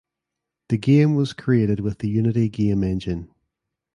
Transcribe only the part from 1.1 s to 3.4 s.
was created with the Unity game engine.